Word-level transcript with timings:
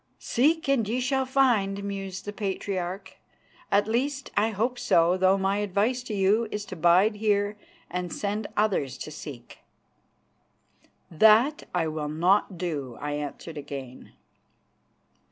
"Seek 0.17 0.67
and 0.67 0.89
ye 0.89 0.99
shall 0.99 1.27
find," 1.27 1.83
mused 1.83 2.25
the 2.25 2.33
Patriarch; 2.33 3.17
"at 3.71 3.87
least, 3.87 4.31
I 4.35 4.49
hope 4.49 4.79
so, 4.79 5.15
though 5.15 5.37
my 5.37 5.57
advice 5.57 6.01
to 6.05 6.15
you 6.15 6.47
is 6.49 6.65
to 6.65 6.75
bide 6.75 7.17
here 7.17 7.55
and 7.87 8.11
send 8.11 8.47
others 8.57 8.97
to 8.97 9.11
seek." 9.11 9.59
"That 11.11 11.67
I 11.75 11.85
will 11.87 12.09
not 12.09 12.57
do," 12.57 12.97
I 12.99 13.11
answered 13.11 13.59
again. 13.59 14.13